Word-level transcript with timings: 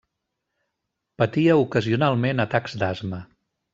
Patia 1.23 1.57
ocasionalment 1.65 2.45
atacs 2.47 2.77
d'asma. 2.85 3.21